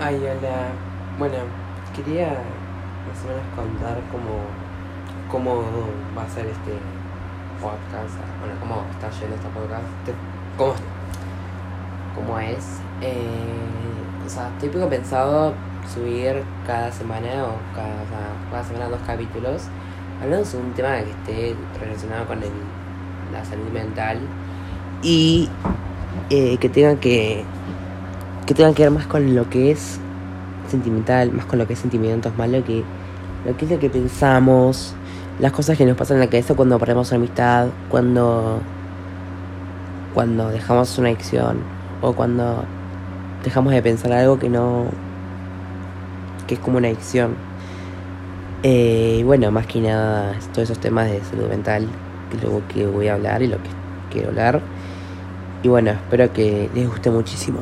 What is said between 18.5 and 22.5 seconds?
cada semana dos capítulos. Hablando de un tema que esté relacionado con el,